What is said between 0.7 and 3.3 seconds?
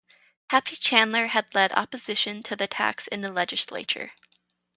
Chandler had led opposition to the tax in